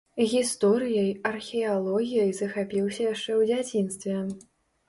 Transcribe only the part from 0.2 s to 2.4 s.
Гісторыяй, археалогіяй